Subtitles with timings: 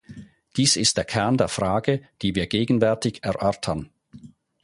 [0.57, 3.91] Dies ist der Kern der Frage, die wir gegenwärtig erörtern.